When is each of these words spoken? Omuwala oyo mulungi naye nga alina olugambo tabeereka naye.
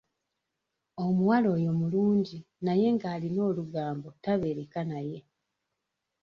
Omuwala 1.05 1.47
oyo 1.55 1.71
mulungi 1.79 2.37
naye 2.65 2.87
nga 2.95 3.07
alina 3.15 3.41
olugambo 3.49 4.07
tabeereka 4.23 4.79
naye. 4.91 5.19